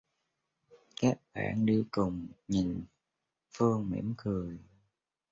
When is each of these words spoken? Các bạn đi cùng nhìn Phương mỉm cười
Các 1.01 1.17
bạn 1.33 1.65
đi 1.65 1.83
cùng 1.91 2.27
nhìn 2.47 2.85
Phương 3.53 3.89
mỉm 3.89 4.13
cười 4.17 4.57